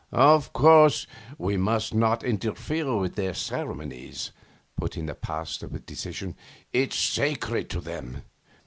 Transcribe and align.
'Of 0.11 0.51
course 0.51 1.05
we 1.37 1.57
must 1.57 1.93
not 1.93 2.23
interfere 2.23 2.97
with 2.97 3.13
their 3.13 3.35
ceremonies,' 3.35 4.31
put 4.75 4.97
in 4.97 5.05
the 5.05 5.13
Pasteur 5.13 5.67
with 5.69 5.85
decision. 5.85 6.35
'It's 6.73 6.95
sacred 6.95 7.69
to 7.69 7.79
them. 7.81 8.23